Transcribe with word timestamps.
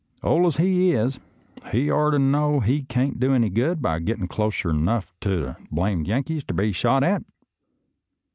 Ole 0.23 0.47
as 0.47 0.57
he 0.57 0.93
is, 0.93 1.19
he 1.71 1.91
oughter 1.91 2.17
know 2.17 2.59
he 2.59 2.81
can't 2.81 3.19
do 3.19 3.35
any 3.35 3.51
good 3.51 3.83
by 3.83 3.99
gettin' 3.99 4.27
close 4.27 4.65
'nough 4.65 5.13
ter 5.21 5.39
the 5.39 5.57
blamed 5.71 6.07
Yanks 6.07 6.43
ter 6.43 6.55
be 6.55 6.71
shot 6.71 7.03
at. 7.03 7.21